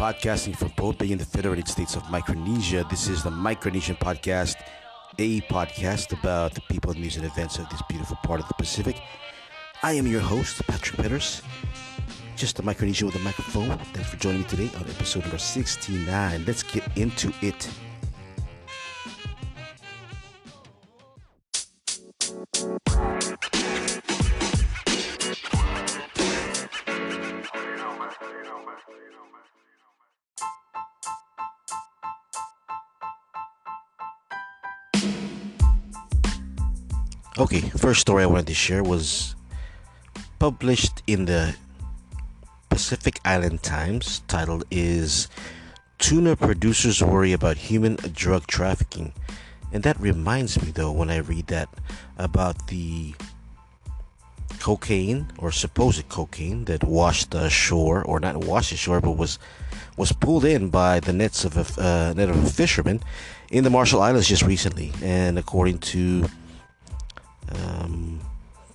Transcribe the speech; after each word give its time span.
Podcasting 0.00 0.56
from 0.56 0.70
Pohnpei 0.70 1.10
in 1.10 1.18
the 1.18 1.26
Federated 1.26 1.68
States 1.68 1.94
of 1.94 2.10
Micronesia. 2.10 2.86
This 2.88 3.06
is 3.06 3.22
the 3.22 3.28
Micronesian 3.28 3.98
Podcast, 3.98 4.56
a 5.18 5.42
podcast 5.42 6.18
about 6.18 6.54
the 6.54 6.62
people, 6.70 6.94
news, 6.94 7.16
and 7.16 7.26
events 7.26 7.58
of 7.58 7.68
this 7.68 7.82
beautiful 7.86 8.16
part 8.22 8.40
of 8.40 8.48
the 8.48 8.54
Pacific. 8.54 8.96
I 9.82 9.92
am 9.92 10.06
your 10.06 10.22
host, 10.22 10.66
Patrick 10.66 11.02
Peters, 11.02 11.42
just 12.34 12.58
a 12.60 12.62
Micronesian 12.62 13.02
with 13.02 13.16
a 13.16 13.18
microphone. 13.18 13.76
Thanks 13.92 14.08
for 14.08 14.16
joining 14.16 14.40
me 14.40 14.46
today 14.48 14.70
on 14.76 14.88
episode 14.88 15.20
number 15.20 15.36
69. 15.36 16.44
Let's 16.46 16.62
get 16.62 16.96
into 16.96 17.30
it. 17.42 17.68
Okay, 37.40 37.60
first 37.60 38.02
story 38.02 38.22
I 38.22 38.26
wanted 38.26 38.48
to 38.48 38.54
share 38.54 38.82
was 38.82 39.34
published 40.38 41.02
in 41.06 41.24
the 41.24 41.56
Pacific 42.68 43.18
Island 43.24 43.62
Times. 43.62 44.20
Title 44.28 44.62
is 44.70 45.26
Tuna 45.96 46.36
Producers 46.36 47.02
Worry 47.02 47.32
About 47.32 47.56
Human 47.56 47.96
Drug 48.12 48.46
Trafficking. 48.46 49.14
And 49.72 49.82
that 49.84 49.98
reminds 49.98 50.60
me, 50.60 50.70
though, 50.70 50.92
when 50.92 51.08
I 51.08 51.16
read 51.16 51.46
that 51.46 51.70
about 52.18 52.66
the 52.66 53.14
cocaine 54.58 55.26
or 55.38 55.50
supposed 55.50 56.06
cocaine 56.10 56.66
that 56.66 56.84
washed 56.84 57.34
ashore, 57.34 58.02
or 58.04 58.20
not 58.20 58.44
washed 58.44 58.72
ashore, 58.72 59.00
but 59.00 59.12
was 59.12 59.38
was 59.96 60.12
pulled 60.12 60.44
in 60.44 60.68
by 60.68 61.00
the 61.00 61.14
nets 61.14 61.46
of 61.46 61.56
a 61.56 61.82
uh, 61.82 62.12
net 62.12 62.28
of 62.28 62.44
a 62.44 62.50
fisherman 62.50 63.00
in 63.50 63.64
the 63.64 63.70
Marshall 63.70 64.02
Islands 64.02 64.28
just 64.28 64.42
recently. 64.42 64.92
And 65.02 65.38
according 65.38 65.78
to 65.96 66.28
um, 67.54 68.20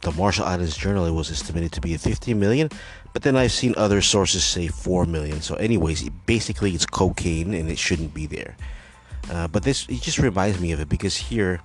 the 0.01 0.11
Marshall 0.11 0.45
Islands 0.45 0.77
Journal, 0.77 1.11
was 1.13 1.31
estimated 1.31 1.71
to 1.73 1.81
be 1.81 1.97
15 1.97 2.39
million, 2.39 2.69
but 3.13 3.23
then 3.23 3.35
I've 3.35 3.51
seen 3.51 3.73
other 3.77 4.01
sources 4.01 4.43
say 4.43 4.67
4 4.67 5.05
million. 5.05 5.41
So, 5.41 5.55
anyways, 5.55 6.03
it, 6.03 6.13
basically 6.25 6.71
it's 6.71 6.85
cocaine 6.85 7.53
and 7.53 7.69
it 7.69 7.77
shouldn't 7.77 8.13
be 8.13 8.25
there. 8.25 8.55
Uh, 9.31 9.47
but 9.47 9.63
this 9.63 9.87
it 9.89 10.01
just 10.01 10.19
reminds 10.19 10.59
me 10.59 10.71
of 10.71 10.79
it 10.79 10.89
because 10.89 11.17
here, 11.17 11.61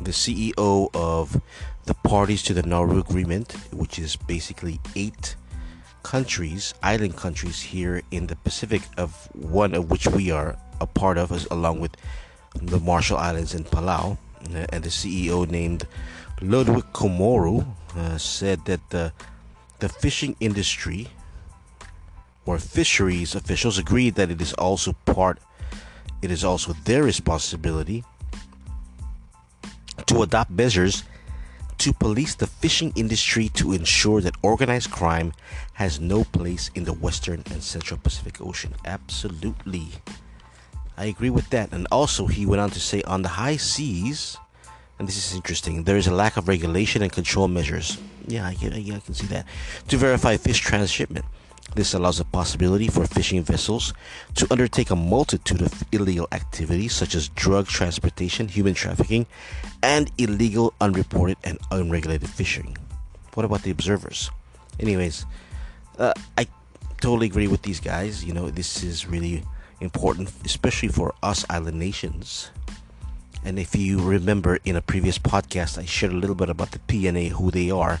the 0.00 0.10
CEO 0.10 0.88
of 0.94 1.40
the 1.84 1.94
parties 1.94 2.42
to 2.44 2.54
the 2.54 2.62
Nauru 2.62 2.98
Agreement, 2.98 3.52
which 3.72 3.98
is 3.98 4.16
basically 4.16 4.80
eight 4.96 5.36
countries, 6.02 6.74
island 6.82 7.16
countries 7.16 7.60
here 7.60 8.02
in 8.10 8.26
the 8.26 8.36
Pacific, 8.36 8.82
of 8.96 9.28
one 9.34 9.74
of 9.74 9.90
which 9.90 10.06
we 10.06 10.30
are 10.30 10.56
a 10.80 10.86
part 10.86 11.18
of, 11.18 11.32
as, 11.32 11.46
along 11.50 11.80
with 11.80 11.96
the 12.54 12.80
Marshall 12.80 13.18
Islands 13.18 13.54
and 13.54 13.66
Palau, 13.66 14.16
uh, 14.54 14.66
and 14.70 14.84
the 14.84 14.90
CEO 14.90 15.48
named 15.48 15.86
Ludwig 16.50 16.84
Kumoru 16.92 17.66
uh, 17.96 18.18
said 18.18 18.64
that 18.66 18.90
the 18.90 19.12
the 19.78 19.88
fishing 19.88 20.36
industry 20.40 21.08
or 22.46 22.58
fisheries 22.58 23.34
officials 23.34 23.78
agreed 23.78 24.14
that 24.14 24.30
it 24.30 24.40
is 24.40 24.52
also 24.54 24.92
part 25.04 25.38
it 26.22 26.30
is 26.30 26.44
also 26.44 26.72
their 26.84 27.02
responsibility 27.02 28.04
to 30.06 30.22
adopt 30.22 30.50
measures 30.50 31.04
to 31.78 31.92
police 31.92 32.34
the 32.34 32.46
fishing 32.46 32.92
industry 32.94 33.48
to 33.48 33.72
ensure 33.72 34.20
that 34.20 34.34
organized 34.42 34.90
crime 34.90 35.32
has 35.74 36.00
no 36.00 36.24
place 36.24 36.70
in 36.74 36.84
the 36.84 36.92
western 36.92 37.42
and 37.50 37.62
central 37.62 37.98
Pacific 37.98 38.40
Ocean. 38.40 38.74
Absolutely. 38.84 39.88
I 40.96 41.06
agree 41.06 41.30
with 41.30 41.50
that. 41.50 41.72
And 41.72 41.86
also, 41.90 42.26
he 42.26 42.46
went 42.46 42.60
on 42.60 42.70
to 42.70 42.80
say 42.80 43.02
on 43.02 43.22
the 43.22 43.28
high 43.28 43.56
seas, 43.56 44.38
and 44.98 45.08
this 45.08 45.16
is 45.16 45.34
interesting. 45.34 45.84
There 45.84 45.96
is 45.96 46.06
a 46.06 46.14
lack 46.14 46.36
of 46.36 46.48
regulation 46.48 47.02
and 47.02 47.10
control 47.10 47.48
measures. 47.48 47.98
Yeah, 48.26 48.46
I, 48.46 48.54
can, 48.54 48.72
yeah, 48.80 48.96
I 48.96 49.00
can 49.00 49.14
see 49.14 49.26
that. 49.26 49.46
To 49.88 49.96
verify 49.96 50.36
fish 50.36 50.60
transshipment. 50.60 51.24
This 51.74 51.94
allows 51.94 52.18
the 52.18 52.24
possibility 52.24 52.88
for 52.88 53.04
fishing 53.06 53.42
vessels 53.42 53.94
to 54.34 54.46
undertake 54.50 54.90
a 54.90 54.96
multitude 54.96 55.62
of 55.62 55.82
illegal 55.90 56.28
activities 56.30 56.92
such 56.92 57.14
as 57.16 57.28
drug 57.30 57.66
transportation, 57.66 58.46
human 58.46 58.74
trafficking, 58.74 59.26
and 59.82 60.12
illegal, 60.18 60.74
unreported, 60.80 61.36
and 61.42 61.58
unregulated 61.72 62.28
fishing. 62.28 62.76
What 63.32 63.44
about 63.44 63.62
the 63.62 63.72
observers? 63.72 64.30
Anyways, 64.78 65.26
uh, 65.98 66.12
I 66.38 66.46
totally 67.00 67.26
agree 67.26 67.48
with 67.48 67.62
these 67.62 67.80
guys. 67.80 68.24
You 68.24 68.34
know, 68.34 68.50
this 68.50 68.84
is 68.84 69.08
really 69.08 69.42
important, 69.80 70.30
especially 70.44 70.88
for 70.88 71.12
us 71.22 71.44
island 71.50 71.78
nations 71.78 72.50
and 73.44 73.58
if 73.58 73.76
you 73.76 74.00
remember 74.00 74.58
in 74.64 74.74
a 74.74 74.80
previous 74.80 75.18
podcast, 75.18 75.78
I 75.78 75.84
shared 75.84 76.12
a 76.12 76.16
little 76.16 76.34
bit 76.34 76.48
about 76.48 76.70
the 76.70 76.78
PNA, 76.80 77.30
who 77.30 77.50
they 77.50 77.70
are, 77.70 78.00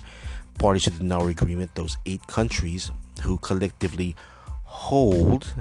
parties 0.58 0.84
to 0.84 0.90
the 0.90 1.04
Nauru 1.04 1.30
Agreement, 1.30 1.74
those 1.74 1.98
eight 2.06 2.26
countries 2.26 2.90
who 3.22 3.36
collectively 3.38 4.16
hold 4.64 5.52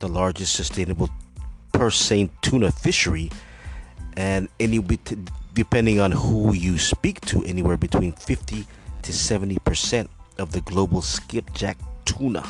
the 0.00 0.08
largest 0.08 0.54
sustainable 0.54 1.08
purse 1.72 1.96
seine 1.96 2.30
tuna 2.42 2.72
fishery. 2.72 3.30
And 4.16 4.48
any 4.58 4.80
bit, 4.80 5.14
depending 5.54 6.00
on 6.00 6.10
who 6.10 6.52
you 6.52 6.78
speak 6.78 7.20
to, 7.22 7.44
anywhere 7.44 7.76
between 7.76 8.12
50 8.12 8.66
to 9.02 9.12
70 9.12 9.58
percent 9.60 10.10
of 10.38 10.50
the 10.52 10.60
global 10.62 11.00
skipjack 11.00 11.78
tuna. 12.04 12.44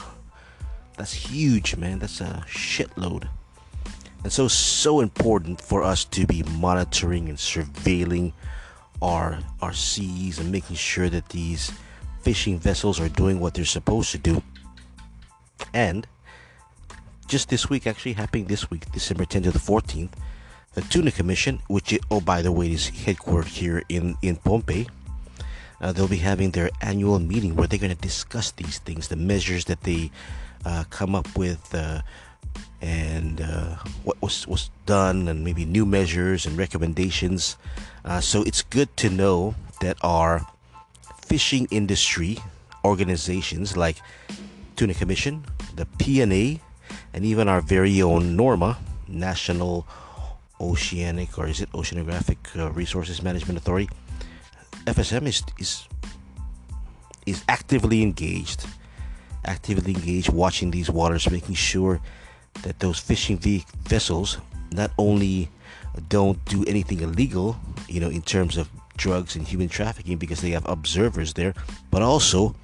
That's 0.96 1.12
huge, 1.12 1.76
man. 1.76 1.98
That's 1.98 2.20
a 2.20 2.44
shitload. 2.48 3.28
And 4.22 4.32
so, 4.32 4.46
so 4.48 5.00
important 5.00 5.60
for 5.60 5.82
us 5.82 6.04
to 6.06 6.26
be 6.26 6.42
monitoring 6.44 7.28
and 7.28 7.38
surveilling 7.38 8.32
our 9.00 9.40
our 9.60 9.72
seas 9.72 10.38
and 10.38 10.52
making 10.52 10.76
sure 10.76 11.08
that 11.08 11.28
these 11.30 11.72
fishing 12.22 12.58
vessels 12.58 13.00
are 13.00 13.08
doing 13.08 13.40
what 13.40 13.54
they're 13.54 13.64
supposed 13.64 14.12
to 14.12 14.18
do. 14.18 14.42
And 15.74 16.06
just 17.26 17.48
this 17.48 17.68
week, 17.68 17.86
actually 17.86 18.12
happening 18.12 18.46
this 18.46 18.70
week, 18.70 18.90
December 18.92 19.24
10th 19.24 19.44
to 19.44 19.50
the 19.50 19.58
14th, 19.58 20.10
the 20.74 20.82
Tuna 20.82 21.10
Commission, 21.10 21.60
which 21.66 21.98
oh 22.10 22.20
by 22.20 22.42
the 22.42 22.52
way 22.52 22.70
is 22.70 22.90
headquartered 22.90 23.46
here 23.46 23.82
in 23.88 24.16
in 24.22 24.36
Pohnpei, 24.36 24.88
uh, 25.80 25.92
they'll 25.92 26.06
be 26.06 26.18
having 26.18 26.52
their 26.52 26.70
annual 26.80 27.18
meeting 27.18 27.56
where 27.56 27.66
they're 27.66 27.78
going 27.80 27.94
to 27.94 28.00
discuss 28.00 28.52
these 28.52 28.78
things, 28.78 29.08
the 29.08 29.16
measures 29.16 29.64
that 29.64 29.82
they 29.82 30.12
uh, 30.64 30.84
come 30.90 31.16
up 31.16 31.36
with. 31.36 31.74
Uh, 31.74 32.02
and 32.80 33.40
uh, 33.40 33.76
what 34.04 34.20
was 34.20 34.46
was 34.46 34.70
done, 34.86 35.28
and 35.28 35.44
maybe 35.44 35.64
new 35.64 35.86
measures 35.86 36.46
and 36.46 36.58
recommendations. 36.58 37.56
Uh, 38.04 38.20
so 38.20 38.42
it's 38.42 38.62
good 38.62 38.94
to 38.96 39.08
know 39.08 39.54
that 39.80 39.96
our 40.02 40.46
fishing 41.26 41.66
industry 41.70 42.38
organizations 42.84 43.76
like 43.76 43.96
Tuna 44.76 44.94
Commission, 44.94 45.44
the 45.76 45.86
PNA, 45.98 46.60
and 47.14 47.24
even 47.24 47.48
our 47.48 47.60
very 47.60 48.02
own 48.02 48.36
NORMA, 48.36 48.76
National 49.06 49.86
Oceanic 50.60 51.38
or 51.38 51.48
is 51.48 51.60
it 51.60 51.70
Oceanographic 51.72 52.38
uh, 52.58 52.70
Resources 52.70 53.22
Management 53.22 53.58
Authority, 53.58 53.88
FSM 54.86 55.26
is 55.26 55.42
is 55.58 55.88
is 57.26 57.44
actively 57.48 58.02
engaged, 58.02 58.66
actively 59.44 59.94
engaged, 59.94 60.32
watching 60.32 60.70
these 60.70 60.90
waters, 60.90 61.30
making 61.30 61.54
sure 61.54 62.00
that 62.62 62.78
those 62.80 62.98
fishing 62.98 63.38
vessels 63.84 64.38
not 64.72 64.90
only 64.98 65.48
don't 66.08 66.42
do 66.46 66.64
anything 66.64 67.00
illegal, 67.00 67.56
you 67.88 68.00
know, 68.00 68.08
in 68.08 68.22
terms 68.22 68.56
of 68.56 68.68
drugs 68.96 69.36
and 69.36 69.46
human 69.46 69.68
trafficking 69.68 70.16
because 70.16 70.40
they 70.40 70.50
have 70.50 70.66
observers 70.68 71.34
there, 71.34 71.54
but 71.90 72.02
also 72.02 72.54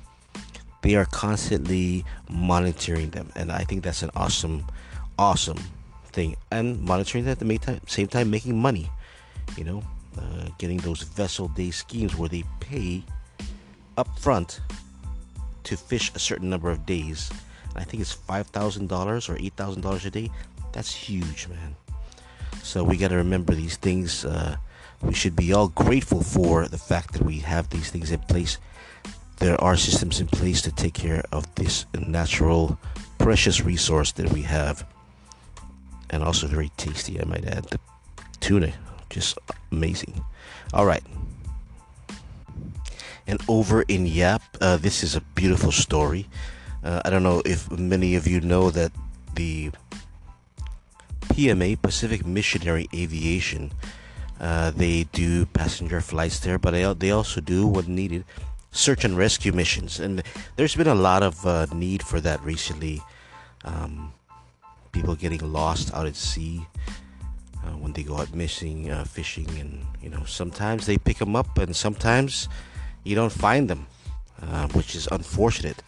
they 0.82 0.94
are 0.94 1.06
constantly 1.06 2.04
monitoring 2.30 3.10
them. 3.10 3.30
And 3.34 3.50
I 3.50 3.64
think 3.64 3.82
that's 3.82 4.02
an 4.02 4.10
awesome, 4.14 4.64
awesome 5.18 5.58
thing. 6.12 6.36
And 6.50 6.80
monitoring 6.82 7.24
them 7.24 7.50
at 7.50 7.60
the 7.62 7.80
same 7.86 8.06
time, 8.06 8.30
making 8.30 8.58
money, 8.58 8.90
you 9.56 9.64
know, 9.64 9.82
uh, 10.16 10.48
getting 10.58 10.78
those 10.78 11.02
vessel 11.02 11.48
day 11.48 11.70
schemes 11.70 12.16
where 12.16 12.28
they 12.28 12.44
pay 12.60 13.02
up 13.96 14.08
front 14.18 14.60
to 15.64 15.76
fish 15.76 16.12
a 16.14 16.18
certain 16.18 16.48
number 16.48 16.70
of 16.70 16.86
days 16.86 17.30
I 17.76 17.84
think 17.84 18.00
it's 18.00 18.16
$5,000 18.16 18.90
or 19.28 19.36
$8,000 19.36 20.04
a 20.04 20.10
day. 20.10 20.30
That's 20.72 20.94
huge, 20.94 21.48
man. 21.48 21.76
So 22.62 22.84
we 22.84 22.96
got 22.96 23.08
to 23.08 23.16
remember 23.16 23.54
these 23.54 23.76
things. 23.76 24.24
Uh, 24.24 24.56
we 25.02 25.14
should 25.14 25.36
be 25.36 25.52
all 25.52 25.68
grateful 25.68 26.22
for 26.22 26.66
the 26.66 26.78
fact 26.78 27.12
that 27.14 27.22
we 27.22 27.38
have 27.38 27.70
these 27.70 27.90
things 27.90 28.10
in 28.10 28.20
place. 28.20 28.58
There 29.38 29.60
are 29.60 29.76
systems 29.76 30.20
in 30.20 30.26
place 30.26 30.60
to 30.62 30.72
take 30.72 30.94
care 30.94 31.22
of 31.30 31.54
this 31.54 31.86
natural, 31.96 32.78
precious 33.18 33.60
resource 33.60 34.12
that 34.12 34.32
we 34.32 34.42
have. 34.42 34.84
And 36.10 36.24
also 36.24 36.46
very 36.46 36.70
tasty, 36.76 37.20
I 37.20 37.24
might 37.24 37.44
add. 37.44 37.64
The 37.64 37.78
tuna, 38.40 38.72
just 39.10 39.38
amazing. 39.70 40.24
All 40.72 40.86
right. 40.86 41.04
And 43.26 43.40
over 43.46 43.82
in 43.82 44.06
Yap, 44.06 44.42
uh, 44.60 44.78
this 44.78 45.04
is 45.04 45.14
a 45.14 45.20
beautiful 45.20 45.70
story. 45.70 46.26
Uh, 46.82 47.02
I 47.04 47.10
don't 47.10 47.22
know 47.22 47.42
if 47.44 47.70
many 47.70 48.14
of 48.14 48.26
you 48.26 48.40
know 48.40 48.70
that 48.70 48.92
the 49.34 49.70
PMA 51.24 51.80
Pacific 51.80 52.24
Missionary 52.26 52.88
Aviation 52.94 53.72
uh, 54.40 54.70
they 54.70 55.04
do 55.12 55.46
passenger 55.46 56.00
flights 56.00 56.38
there, 56.40 56.58
but 56.58 56.70
they, 56.70 56.92
they 56.94 57.10
also 57.10 57.40
do, 57.40 57.66
when 57.66 57.94
needed, 57.94 58.24
search 58.70 59.04
and 59.04 59.16
rescue 59.16 59.52
missions. 59.52 59.98
And 59.98 60.22
there's 60.56 60.76
been 60.76 60.86
a 60.86 60.94
lot 60.94 61.22
of 61.22 61.44
uh, 61.44 61.66
need 61.74 62.02
for 62.02 62.20
that 62.20 62.42
recently. 62.44 63.02
Um, 63.64 64.12
people 64.92 65.16
getting 65.16 65.40
lost 65.52 65.92
out 65.92 66.06
at 66.06 66.14
sea 66.14 66.64
uh, 67.64 67.70
when 67.70 67.92
they 67.92 68.04
go 68.04 68.16
out 68.18 68.34
missing, 68.34 68.90
uh, 68.90 69.04
fishing, 69.04 69.48
and 69.58 69.84
you 70.00 70.08
know 70.08 70.24
sometimes 70.24 70.86
they 70.86 70.98
pick 70.98 71.18
them 71.18 71.34
up, 71.34 71.58
and 71.58 71.74
sometimes 71.74 72.48
you 73.02 73.16
don't 73.16 73.32
find 73.32 73.68
them, 73.68 73.86
uh, 74.40 74.68
which 74.68 74.94
is 74.94 75.08
unfortunate. 75.10 75.82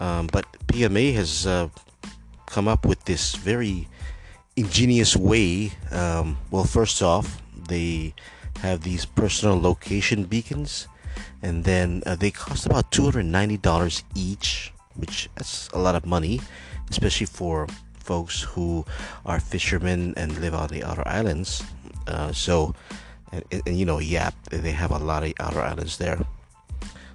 Um, 0.00 0.26
but 0.32 0.46
PMA 0.66 1.14
has 1.14 1.46
uh, 1.46 1.68
come 2.46 2.66
up 2.66 2.84
with 2.84 3.04
this 3.04 3.36
very 3.36 3.86
ingenious 4.56 5.14
way. 5.14 5.72
Um, 5.92 6.38
well, 6.50 6.64
first 6.64 7.02
off, 7.02 7.40
they 7.68 8.14
have 8.60 8.82
these 8.82 9.04
personal 9.04 9.60
location 9.60 10.24
beacons, 10.24 10.88
and 11.42 11.64
then 11.64 12.02
uh, 12.06 12.16
they 12.16 12.30
cost 12.30 12.66
about 12.66 12.90
$290 12.90 14.02
each, 14.16 14.72
which 14.96 15.28
that's 15.36 15.68
a 15.72 15.78
lot 15.78 15.94
of 15.94 16.06
money, 16.06 16.40
especially 16.90 17.26
for 17.26 17.68
folks 17.94 18.42
who 18.42 18.84
are 19.24 19.38
fishermen 19.38 20.14
and 20.16 20.36
live 20.40 20.54
on 20.54 20.68
the 20.68 20.82
outer 20.82 21.06
islands. 21.06 21.62
Uh, 22.06 22.32
so, 22.32 22.74
and, 23.32 23.44
and, 23.66 23.78
you 23.78 23.84
know, 23.84 23.98
yeah, 23.98 24.30
they 24.50 24.72
have 24.72 24.90
a 24.90 24.98
lot 24.98 25.22
of 25.22 25.32
outer 25.38 25.60
islands 25.60 25.98
there. 25.98 26.18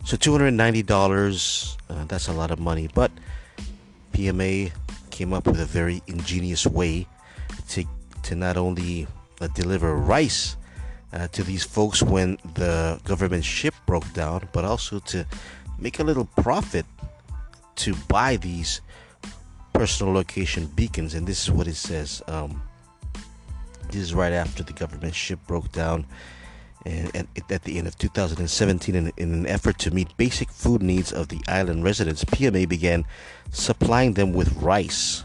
So 0.05 0.17
$290, 0.17 1.77
uh, 1.89 2.05
that's 2.05 2.27
a 2.27 2.31
lot 2.31 2.51
of 2.51 2.59
money, 2.59 2.87
but 2.93 3.09
PMA 4.13 4.71
came 5.09 5.33
up 5.33 5.47
with 5.47 5.59
a 5.59 5.65
very 5.65 6.03
ingenious 6.05 6.67
way 6.67 7.07
to 7.69 7.85
to 8.21 8.35
not 8.35 8.55
only 8.55 9.07
uh, 9.41 9.47
deliver 9.55 9.95
rice 9.95 10.57
uh, 11.11 11.27
to 11.29 11.43
these 11.43 11.63
folks 11.63 12.03
when 12.03 12.37
the 12.53 12.99
government 13.03 13.43
ship 13.43 13.73
broke 13.87 14.11
down, 14.13 14.47
but 14.51 14.63
also 14.63 14.99
to 14.99 15.25
make 15.79 15.99
a 15.99 16.03
little 16.03 16.25
profit 16.37 16.85
to 17.77 17.95
buy 18.07 18.37
these 18.37 18.81
personal 19.73 20.13
location 20.13 20.67
beacons. 20.75 21.15
And 21.15 21.25
this 21.25 21.41
is 21.41 21.49
what 21.49 21.67
it 21.67 21.75
says. 21.75 22.21
Um, 22.27 22.61
this 23.89 24.01
is 24.01 24.13
right 24.13 24.33
after 24.33 24.61
the 24.61 24.73
government 24.73 25.15
ship 25.15 25.39
broke 25.47 25.71
down. 25.71 26.05
And 26.85 27.27
at 27.49 27.63
the 27.63 27.79
end 27.79 27.87
of 27.87 27.97
2017, 27.97 28.93
in, 28.95 29.11
in 29.17 29.33
an 29.33 29.47
effort 29.47 29.79
to 29.79 29.91
meet 29.91 30.15
basic 30.17 30.51
food 30.51 30.83
needs 30.83 31.11
of 31.11 31.29
the 31.29 31.41
island 31.47 31.83
residents, 31.83 32.23
PMA 32.25 32.69
began 32.69 33.05
supplying 33.49 34.13
them 34.13 34.33
with 34.33 34.53
rice. 34.53 35.23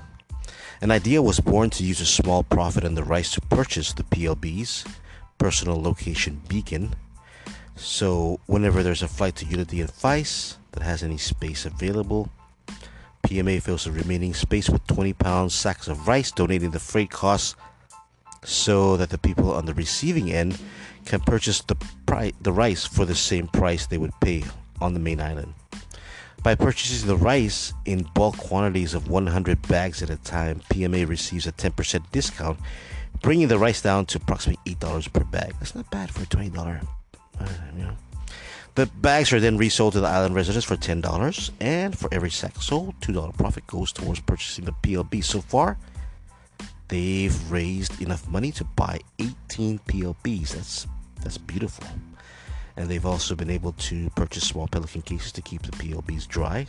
An 0.80 0.90
idea 0.90 1.20
was 1.20 1.40
born 1.40 1.68
to 1.70 1.84
use 1.84 2.00
a 2.00 2.06
small 2.06 2.42
profit 2.42 2.84
on 2.84 2.94
the 2.94 3.04
rice 3.04 3.32
to 3.32 3.42
purchase 3.42 3.92
the 3.92 4.04
PLB's 4.04 4.86
personal 5.36 5.80
location 5.82 6.40
beacon. 6.48 6.94
So, 7.76 8.40
whenever 8.46 8.82
there's 8.82 9.02
a 9.02 9.08
flight 9.08 9.36
to 9.36 9.44
Ulithi 9.44 9.80
and 9.80 9.90
Fais 9.90 10.56
that 10.72 10.82
has 10.82 11.02
any 11.02 11.18
space 11.18 11.66
available, 11.66 12.30
PMA 13.26 13.60
fills 13.62 13.84
the 13.84 13.92
remaining 13.92 14.32
space 14.32 14.70
with 14.70 14.86
20 14.86 15.12
pound 15.12 15.52
sacks 15.52 15.88
of 15.88 16.08
rice, 16.08 16.32
donating 16.32 16.70
the 16.70 16.80
freight 16.80 17.10
costs 17.10 17.54
so 18.44 18.96
that 18.96 19.10
the 19.10 19.18
people 19.18 19.52
on 19.52 19.66
the 19.66 19.74
receiving 19.74 20.32
end 20.32 20.58
can 21.04 21.20
purchase 21.20 21.60
the, 21.62 21.76
pri- 22.06 22.32
the 22.40 22.52
rice 22.52 22.84
for 22.84 23.04
the 23.04 23.14
same 23.14 23.48
price 23.48 23.86
they 23.86 23.98
would 23.98 24.12
pay 24.20 24.44
on 24.80 24.94
the 24.94 25.00
main 25.00 25.20
island. 25.20 25.54
By 26.42 26.54
purchasing 26.54 27.06
the 27.06 27.16
rice 27.16 27.74
in 27.84 28.08
bulk 28.14 28.36
quantities 28.38 28.94
of 28.94 29.08
100 29.08 29.68
bags 29.68 30.02
at 30.02 30.08
a 30.08 30.16
time, 30.16 30.60
PMA 30.70 31.06
receives 31.06 31.46
a 31.46 31.52
10% 31.52 32.02
discount, 32.12 32.58
bringing 33.20 33.48
the 33.48 33.58
rice 33.58 33.82
down 33.82 34.06
to 34.06 34.18
approximately 34.18 34.74
$8 34.74 35.12
per 35.12 35.24
bag. 35.24 35.54
That's 35.58 35.74
not 35.74 35.90
bad 35.90 36.10
for 36.10 36.22
a 36.22 36.26
$20. 36.26 36.86
Uh, 37.38 37.48
you 37.76 37.82
know. 37.82 37.96
The 38.74 38.86
bags 38.86 39.32
are 39.32 39.40
then 39.40 39.58
resold 39.58 39.92
to 39.94 40.00
the 40.00 40.06
island 40.06 40.34
residents 40.34 40.64
for 40.64 40.76
$10, 40.76 41.50
and 41.60 41.98
for 41.98 42.08
every 42.12 42.30
sack 42.30 42.56
sold, 42.62 42.98
$2 43.00 43.36
profit 43.36 43.66
goes 43.66 43.92
towards 43.92 44.20
purchasing 44.20 44.64
the 44.64 44.72
PLB. 44.72 45.22
So 45.22 45.42
far, 45.42 45.76
they've 46.90 47.50
raised 47.50 48.00
enough 48.02 48.28
money 48.28 48.52
to 48.52 48.64
buy 48.64 49.00
18 49.18 49.78
PLBs. 49.88 50.50
That's 50.50 50.86
that's 51.22 51.38
beautiful 51.38 51.86
and 52.80 52.88
they've 52.88 53.04
also 53.04 53.34
been 53.34 53.50
able 53.50 53.72
to 53.72 54.08
purchase 54.10 54.46
small 54.46 54.66
pelican 54.66 55.02
cases 55.02 55.32
to 55.32 55.42
keep 55.42 55.62
the 55.62 55.72
PLBs 55.72 56.26
dry. 56.26 56.66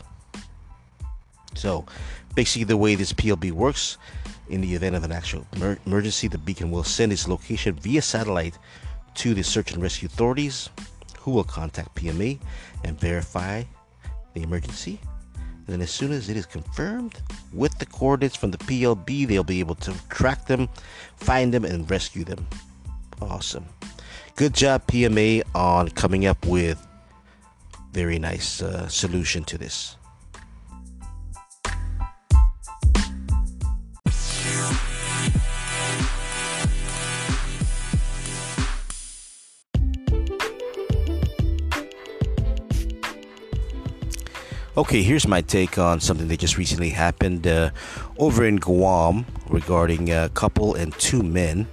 So, 1.55 1.85
basically, 2.35 2.65
the 2.65 2.75
way 2.75 2.95
this 2.95 3.13
PLB 3.13 3.51
works, 3.51 3.97
in 4.49 4.59
the 4.59 4.75
event 4.75 4.95
of 4.95 5.05
an 5.05 5.11
actual 5.13 5.47
emer- 5.55 5.79
emergency, 5.85 6.27
the 6.27 6.37
beacon 6.37 6.69
will 6.69 6.83
send 6.83 7.13
its 7.13 7.29
location 7.29 7.75
via 7.75 8.01
satellite 8.01 8.57
to 9.15 9.33
the 9.33 9.41
search 9.41 9.71
and 9.71 9.81
rescue 9.81 10.07
authorities, 10.07 10.69
who 11.19 11.31
will 11.31 11.45
contact 11.45 11.95
PMA 11.95 12.39
and 12.83 12.99
verify 12.99 13.63
the 14.33 14.43
emergency. 14.43 14.99
And 15.67 15.75
then, 15.75 15.81
as 15.81 15.91
soon 15.91 16.11
as 16.11 16.29
it 16.29 16.37
is 16.37 16.45
confirmed 16.45 17.21
with 17.53 17.77
the 17.79 17.85
coordinates 17.85 18.35
from 18.35 18.51
the 18.51 18.57
PLB, 18.57 19.27
they'll 19.27 19.43
be 19.43 19.59
able 19.59 19.75
to 19.75 19.93
track 20.09 20.47
them, 20.47 20.69
find 21.15 21.53
them, 21.53 21.65
and 21.65 21.89
rescue 21.89 22.23
them. 22.23 22.47
Awesome 23.21 23.65
good 24.35 24.53
job 24.53 24.85
PMA 24.87 25.43
on 25.53 25.89
coming 25.89 26.25
up 26.25 26.45
with 26.45 26.87
very 27.91 28.17
nice 28.17 28.61
uh, 28.61 28.87
solution 28.87 29.43
to 29.43 29.57
this. 29.57 29.97
Okay, 44.77 45.03
here's 45.03 45.27
my 45.27 45.41
take 45.41 45.77
on 45.77 45.99
something 45.99 46.29
that 46.29 46.39
just 46.39 46.57
recently 46.57 46.91
happened 46.91 47.45
uh, 47.45 47.71
over 48.17 48.45
in 48.45 48.55
Guam 48.55 49.25
regarding 49.49 50.13
a 50.13 50.29
couple 50.29 50.75
and 50.75 50.93
two 50.93 51.21
men 51.21 51.67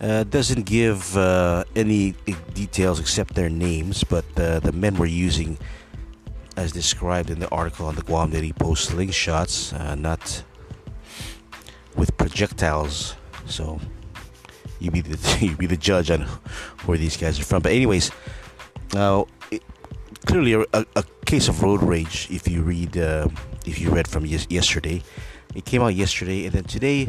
uh, 0.00 0.24
doesn't 0.24 0.64
give 0.64 1.14
uh, 1.18 1.64
any 1.74 2.12
details 2.54 3.00
except 3.00 3.34
their 3.34 3.50
names, 3.50 4.02
but 4.02 4.24
uh, 4.38 4.60
the 4.60 4.72
men 4.72 4.96
were 4.96 5.04
using, 5.04 5.58
as 6.56 6.72
described 6.72 7.28
in 7.28 7.38
the 7.38 7.50
article 7.50 7.84
on 7.84 7.96
the 7.96 8.02
Guam 8.02 8.30
Daily 8.30 8.54
Post, 8.54 8.92
slingshots, 8.92 9.78
uh, 9.78 9.94
not 9.94 10.42
with 11.96 12.16
projectiles. 12.16 13.14
So 13.44 13.78
you 14.80 14.90
be 14.90 15.02
the 15.02 15.18
you 15.44 15.54
be 15.54 15.66
the 15.66 15.76
judge 15.76 16.10
on 16.10 16.22
where 16.86 16.96
these 16.96 17.18
guys 17.18 17.38
are 17.38 17.44
from. 17.44 17.60
But 17.60 17.72
anyways, 17.72 18.10
now 18.94 19.26
clearly 20.26 20.52
a, 20.52 20.64
a, 20.72 21.04
case 21.24 21.48
of 21.48 21.62
road 21.62 21.82
rage. 21.82 22.28
If 22.30 22.46
you 22.46 22.62
read 22.62 22.96
uh, 22.96 23.28
if 23.64 23.80
you 23.80 23.90
read 23.90 24.06
from 24.06 24.26
yesterday, 24.26 25.02
it 25.54 25.64
came 25.64 25.82
out 25.82 25.94
yesterday, 25.94 26.44
and 26.46 26.52
then 26.52 26.64
today 26.64 27.08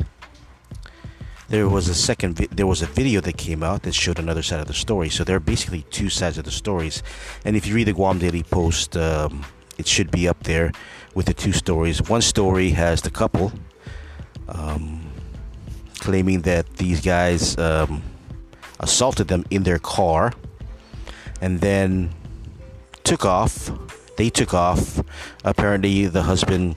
there 1.50 1.68
was 1.70 1.88
a 1.90 1.94
second 1.94 2.38
vi- 2.38 2.48
there 2.52 2.68
was 2.68 2.82
a 2.82 2.88
video 2.88 3.22
that 3.22 3.38
came 3.38 3.62
out 3.62 3.84
that 3.84 3.94
showed 3.94 4.20
another 4.20 4.42
side 4.42 4.60
of 4.60 4.68
the 4.68 4.74
story. 4.74 5.10
So 5.10 5.24
there 5.24 5.36
are 5.36 5.46
basically 5.54 5.84
two 5.92 6.10
sides 6.10 6.38
of 6.38 6.46
the 6.46 6.52
stories. 6.52 7.04
And 7.46 7.56
if 7.56 7.68
you 7.68 7.76
read 7.76 7.88
the 7.88 7.94
guam 7.94 8.20
daily 8.20 8.44
post 8.44 8.96
um, 8.96 9.46
it 9.78 9.88
should 9.88 10.12
be 10.12 10.28
up 10.28 10.44
there 10.44 10.72
with 11.14 11.28
the 11.28 11.34
two 11.34 11.54
stories. 11.54 12.02
One 12.10 12.22
story 12.22 12.72
has 12.72 13.02
the 13.02 13.12
couple 13.12 13.52
um, 14.50 15.02
claiming 16.00 16.42
that 16.42 16.78
these 16.78 17.02
guys 17.02 17.58
um, 17.58 18.02
assaulted 18.80 19.28
them 19.28 19.46
in 19.50 19.64
their 19.64 19.80
car. 19.80 20.34
And 21.42 21.62
then 21.62 22.10
took 23.08 23.26
off 23.26 23.72
they 24.18 24.30
took 24.30 24.54
off 24.54 25.02
apparently 25.44 26.08
the 26.08 26.24
husband 26.24 26.76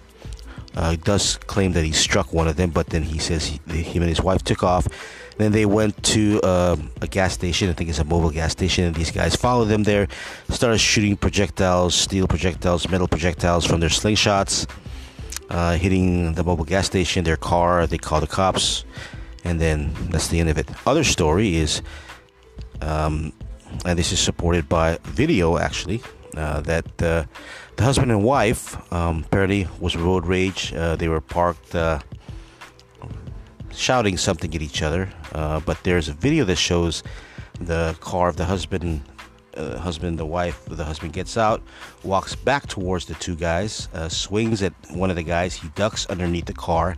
uh, 0.75 0.97
does 1.03 1.37
claim 1.37 1.73
that 1.73 1.85
he 1.85 1.93
struck 1.93 2.33
one 2.33 2.47
of 2.47 2.57
them, 2.57 2.71
but 2.71 2.87
then 2.89 3.03
he 3.03 3.19
says 3.19 3.47
he, 3.47 3.83
him 3.83 4.03
and 4.03 4.09
his 4.09 4.23
wife 4.23 4.43
took 4.45 4.63
off. 4.63 4.87
Then 5.37 5.53
they 5.53 5.67
went 5.67 6.03
to 6.05 6.41
uh, 6.43 6.77
a 7.01 7.07
gas 7.07 7.33
station. 7.33 7.71
I 7.71 7.73
think 7.73 7.91
it's 7.91 7.99
a 7.99 8.05
Mobil 8.05 8.33
gas 8.33 8.53
station, 8.53 8.85
and 8.85 8.95
these 8.95 9.11
guys 9.11 9.35
followed 9.35 9.67
them 9.67 9.85
there, 9.85 10.07
started 10.51 10.79
shooting 10.79 11.17
projectiles, 11.17 11.95
steel 11.95 12.29
projectiles, 12.29 12.89
metal 12.89 13.09
projectiles 13.09 13.65
from 13.65 13.81
their 13.81 13.89
slingshots, 13.89 14.69
uh, 15.49 15.77
hitting 15.77 16.35
the 16.35 16.45
Mobil 16.45 16.67
gas 16.67 16.87
station, 16.87 17.25
their 17.25 17.39
car. 17.39 17.87
They 17.87 17.99
call 17.99 18.21
the 18.21 18.27
cops, 18.27 18.85
and 19.45 19.61
then 19.61 19.93
that's 20.11 20.29
the 20.29 20.39
end 20.39 20.51
of 20.51 20.59
it. 20.59 20.69
Other 20.87 21.05
story 21.05 21.57
is, 21.57 21.83
um, 22.83 23.33
and 23.85 23.99
this 23.99 24.13
is 24.13 24.21
supported 24.21 24.69
by 24.69 24.99
video 25.05 25.57
actually, 25.57 26.03
uh, 26.37 26.61
that 26.61 27.03
uh, 27.03 27.25
the 27.77 27.83
husband 27.83 28.11
and 28.11 28.23
wife 28.23 28.77
um, 28.93 29.25
apparently 29.27 29.67
was 29.81 29.97
road 29.97 30.27
rage. 30.27 30.73
Uh, 30.73 30.97
they 30.97 31.09
were 31.09 31.21
parked 31.21 31.75
uh, 31.75 32.01
shouting 33.73 34.17
something 34.17 34.55
at 34.55 34.63
each 34.63 34.83
other. 34.83 35.09
Uh, 35.33 35.61
but 35.61 35.83
there's 35.83 36.09
a 36.09 36.13
video 36.13 36.45
that 36.45 36.57
shows 36.57 37.03
the 37.61 37.97
car 38.01 38.29
of 38.29 38.37
the 38.37 38.45
husband 38.45 39.03
uh, 39.57 39.77
husband, 39.79 40.17
the 40.17 40.25
wife, 40.25 40.65
the 40.67 40.85
husband 40.85 41.13
gets 41.13 41.37
out, 41.37 41.61
walks 42.05 42.37
back 42.37 42.69
towards 42.69 43.07
the 43.07 43.15
two 43.15 43.35
guys, 43.35 43.89
swings 44.07 44.63
at 44.63 44.73
one 44.91 45.11
of 45.11 45.17
the 45.17 45.25
guys. 45.25 45.57
He 45.57 45.69
ducks 45.75 46.07
underneath 46.07 46.47
the 46.47 46.53
car. 46.53 46.97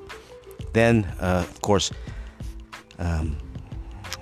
Then, 0.74 1.04
of 1.18 1.62
course, 1.62 1.90
um, 2.98 3.38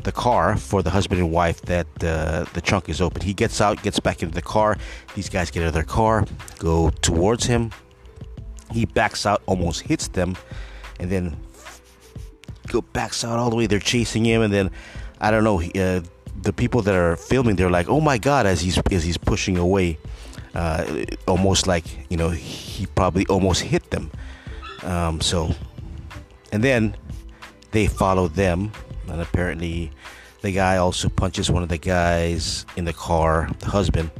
the 0.02 0.12
car 0.12 0.56
for 0.56 0.82
the 0.82 0.90
husband 0.90 1.20
and 1.20 1.30
wife 1.30 1.60
that 1.62 1.86
uh, 2.02 2.44
the 2.54 2.60
trunk 2.60 2.88
is 2.88 3.00
open. 3.00 3.22
He 3.22 3.34
gets 3.34 3.60
out, 3.60 3.82
gets 3.82 4.00
back 4.00 4.22
into 4.22 4.34
the 4.34 4.42
car. 4.42 4.76
These 5.14 5.28
guys 5.28 5.50
get 5.50 5.62
out 5.62 5.68
of 5.68 5.74
their 5.74 5.82
car, 5.82 6.24
go 6.58 6.90
towards 7.02 7.46
him. 7.46 7.70
He 8.72 8.86
backs 8.86 9.26
out, 9.26 9.42
almost 9.46 9.82
hits 9.82 10.08
them, 10.08 10.36
and 10.98 11.10
then 11.10 11.36
go 12.68 12.80
backs 12.80 13.24
out 13.24 13.38
all 13.38 13.50
the 13.50 13.56
way. 13.56 13.66
They're 13.66 13.78
chasing 13.80 14.24
him, 14.24 14.42
and 14.42 14.52
then 14.52 14.70
I 15.20 15.30
don't 15.30 15.44
know. 15.44 15.60
Uh, 15.60 16.02
the 16.42 16.52
people 16.52 16.82
that 16.82 16.94
are 16.94 17.16
filming, 17.16 17.56
they're 17.56 17.70
like, 17.70 17.88
"Oh 17.88 18.00
my 18.00 18.16
god!" 18.18 18.46
As 18.46 18.60
he's 18.60 18.78
as 18.90 19.04
he's 19.04 19.18
pushing 19.18 19.58
away, 19.58 19.98
uh, 20.54 21.04
almost 21.26 21.66
like 21.66 21.84
you 22.08 22.16
know 22.16 22.30
he 22.30 22.86
probably 22.86 23.26
almost 23.26 23.62
hit 23.62 23.90
them. 23.90 24.10
Um, 24.82 25.20
so, 25.20 25.54
and 26.52 26.64
then 26.64 26.96
they 27.72 27.86
follow 27.86 28.28
them, 28.28 28.72
and 29.10 29.20
apparently, 29.20 29.90
the 30.42 30.52
guy 30.52 30.76
also 30.76 31.08
punches 31.08 31.50
one 31.50 31.62
of 31.62 31.68
the 31.68 31.78
guys 31.78 32.64
in 32.76 32.84
the 32.84 32.92
car, 32.92 33.48
the 33.58 33.66
husband, 33.66 34.10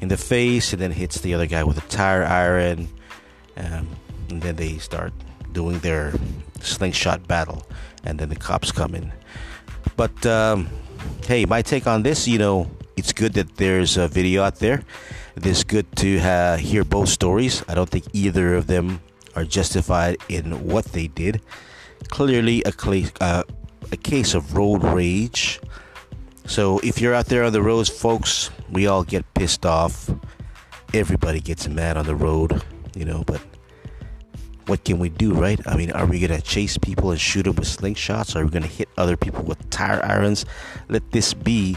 in 0.00 0.08
the 0.08 0.16
face, 0.16 0.72
and 0.72 0.82
then 0.82 0.90
hits 0.90 1.20
the 1.20 1.34
other 1.34 1.46
guy 1.46 1.64
with 1.64 1.78
a 1.78 1.88
tire 1.88 2.24
iron. 2.24 2.88
Um, 3.56 3.88
and 4.28 4.42
then 4.42 4.56
they 4.56 4.78
start 4.78 5.12
doing 5.52 5.78
their 5.78 6.12
slingshot 6.60 7.26
battle, 7.26 7.66
and 8.04 8.18
then 8.18 8.28
the 8.28 8.36
cops 8.36 8.70
come 8.72 8.94
in. 8.94 9.12
But 9.96 10.26
um, 10.26 10.68
hey, 11.26 11.44
my 11.46 11.62
take 11.62 11.86
on 11.86 12.02
this, 12.02 12.28
you 12.28 12.38
know, 12.38 12.70
it's 12.96 13.12
good 13.12 13.34
that 13.34 13.56
there's 13.56 13.96
a 13.96 14.08
video 14.08 14.42
out 14.42 14.56
there. 14.56 14.82
It's 15.36 15.64
good 15.64 15.94
to 15.96 16.18
uh, 16.18 16.56
hear 16.56 16.84
both 16.84 17.08
stories. 17.08 17.62
I 17.68 17.74
don't 17.74 17.88
think 17.88 18.04
either 18.12 18.54
of 18.54 18.66
them 18.66 19.00
are 19.34 19.44
justified 19.44 20.16
in 20.28 20.66
what 20.66 20.86
they 20.86 21.08
did. 21.08 21.42
Clearly, 22.08 22.62
a, 22.64 22.72
cl- 22.72 23.10
uh, 23.20 23.42
a 23.92 23.96
case 23.96 24.34
of 24.34 24.56
road 24.56 24.82
rage. 24.82 25.60
So, 26.46 26.78
if 26.80 27.00
you're 27.00 27.14
out 27.14 27.26
there 27.26 27.44
on 27.44 27.52
the 27.52 27.62
roads, 27.62 27.88
folks, 27.88 28.50
we 28.70 28.86
all 28.86 29.04
get 29.04 29.24
pissed 29.34 29.66
off. 29.66 30.10
Everybody 30.94 31.40
gets 31.40 31.68
mad 31.68 31.96
on 31.96 32.06
the 32.06 32.14
road, 32.14 32.62
you 32.94 33.04
know, 33.04 33.24
but 33.26 33.40
what 34.66 34.84
can 34.84 34.98
we 34.98 35.08
do, 35.08 35.32
right? 35.32 35.60
I 35.66 35.76
mean, 35.76 35.90
are 35.92 36.06
we 36.06 36.20
gonna 36.20 36.40
chase 36.40 36.76
people 36.76 37.10
and 37.10 37.20
shoot 37.20 37.44
them 37.44 37.56
with 37.56 37.68
slingshots? 37.68 38.34
Are 38.36 38.44
we 38.44 38.50
gonna 38.50 38.66
hit 38.66 38.88
other 38.96 39.16
people 39.16 39.42
with 39.44 39.68
tire 39.70 40.04
irons? 40.04 40.44
Let 40.88 41.10
this 41.12 41.34
be 41.34 41.76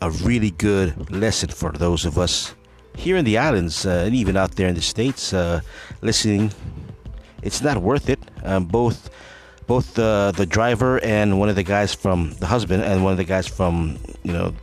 a 0.00 0.10
really 0.10 0.50
good 0.52 1.10
lesson 1.10 1.50
for 1.50 1.70
those 1.72 2.04
of 2.04 2.18
us 2.18 2.54
here 2.96 3.16
in 3.16 3.24
the 3.24 3.38
islands 3.38 3.86
uh, 3.86 4.04
and 4.06 4.14
even 4.14 4.36
out 4.36 4.52
there 4.56 4.68
in 4.68 4.74
the 4.74 4.82
states 4.82 5.32
uh, 5.32 5.60
listening. 6.00 6.52
It's 7.42 7.60
not 7.60 7.78
worth 7.78 8.08
it. 8.08 8.18
Um, 8.44 8.64
both 8.64 9.10
both 9.66 9.94
the 9.94 10.32
the 10.36 10.46
driver 10.46 11.02
and 11.04 11.38
one 11.38 11.48
of 11.48 11.56
the 11.56 11.62
guys 11.62 11.94
from 11.94 12.32
the 12.40 12.46
husband 12.46 12.82
and 12.82 13.04
one 13.04 13.12
of 13.12 13.18
the 13.18 13.24
guys 13.24 13.46
from 13.46 13.98
you 14.22 14.32
know 14.32 14.54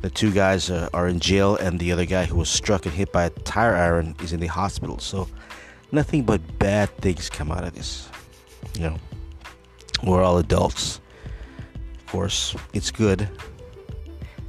the 0.00 0.10
two 0.10 0.32
guys 0.32 0.70
uh, 0.70 0.88
are 0.92 1.08
in 1.08 1.18
jail 1.18 1.56
and 1.56 1.80
the 1.80 1.92
other 1.92 2.04
guy 2.04 2.24
who 2.24 2.36
was 2.36 2.48
struck 2.48 2.86
and 2.86 2.94
hit 2.94 3.12
by 3.12 3.24
a 3.24 3.30
tire 3.30 3.74
iron 3.74 4.14
is 4.22 4.32
in 4.32 4.40
the 4.40 4.46
hospital. 4.46 4.98
So 4.98 5.28
nothing 5.90 6.24
but 6.24 6.40
bad 6.58 6.88
things 6.98 7.28
come 7.28 7.50
out 7.50 7.64
of 7.64 7.74
this. 7.74 8.08
You 8.74 8.90
know, 8.90 8.96
we're 10.04 10.22
all 10.22 10.38
adults. 10.38 11.00
Of 11.98 12.06
course, 12.06 12.54
it's 12.72 12.90
good 12.90 13.28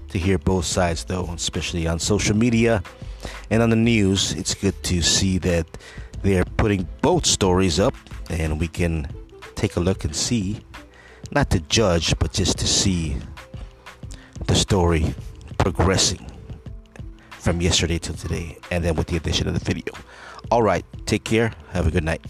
to 0.10 0.20
hear 0.20 0.38
both 0.38 0.66
sides, 0.66 1.04
though, 1.06 1.26
especially 1.34 1.88
on 1.88 2.00
social 2.00 2.36
media 2.36 2.84
and 3.50 3.64
on 3.64 3.70
the 3.70 3.76
news. 3.76 4.34
It's 4.34 4.54
good 4.54 4.82
to 4.84 5.02
see 5.02 5.40
that 5.40 5.66
they're 6.22 6.46
putting 6.46 6.88
both 7.02 7.26
stories 7.26 7.80
up, 7.80 7.96
and 8.30 8.60
we 8.60 8.68
can 8.68 9.08
take 9.60 9.76
a 9.76 9.80
look 9.82 10.06
and 10.06 10.16
see, 10.16 10.62
not 11.32 11.50
to 11.50 11.60
judge, 11.60 12.18
but 12.18 12.32
just 12.32 12.58
to 12.58 12.66
see 12.66 13.18
the 14.48 14.56
story 14.56 15.14
progressing 15.58 16.26
from 17.32 17.60
yesterday 17.60 17.98
till 17.98 18.16
today, 18.16 18.58
and 18.72 18.86
then 18.86 18.96
with 18.96 19.08
the 19.08 19.18
addition 19.18 19.50
of 19.50 19.54
the 19.54 19.60
video. 19.60 19.94
All 20.50 20.64
right, 20.64 20.86
take 21.06 21.26
care. 21.26 21.52
Have 21.72 21.88
a 21.88 21.92
good 21.92 22.06
night. 22.06 22.26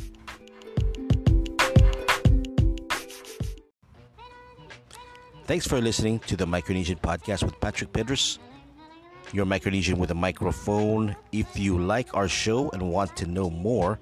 Thanks 5.46 5.68
for 5.68 5.80
listening 5.80 6.18
to 6.26 6.36
the 6.36 6.46
Micronesian 6.46 7.00
podcast 7.00 7.44
with 7.44 7.60
Patrick 7.60 7.94
Pedros, 7.94 8.40
your 9.34 9.46
Micronesian 9.46 9.98
with 9.98 10.10
a 10.10 10.16
microphone. 10.16 11.16
If 11.32 11.60
you 11.60 11.78
like 11.78 12.16
our 12.16 12.28
show 12.28 12.72
and 12.72 12.90
want 12.92 13.16
to 13.18 13.28
know 13.28 13.52
more, 13.52 14.00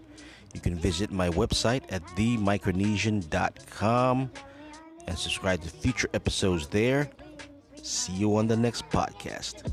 you 0.57 0.61
can 0.61 0.75
visit 0.75 1.11
my 1.11 1.29
website 1.29 1.83
at 1.89 2.03
themicronesian.com 2.17 4.31
and 5.07 5.17
subscribe 5.17 5.61
to 5.61 5.69
future 5.69 6.09
episodes 6.15 6.67
there. 6.67 7.09
See 7.83 8.13
you 8.13 8.35
on 8.37 8.47
the 8.47 8.57
next 8.57 8.89
podcast. 8.89 9.71